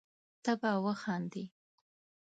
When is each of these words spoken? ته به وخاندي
ته 0.43 0.51
به 0.61 0.71
وخاندي 0.85 1.45